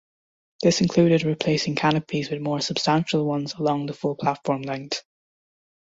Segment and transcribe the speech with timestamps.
[0.63, 5.03] This included replacing canopies with more substantial ones along the full platform length.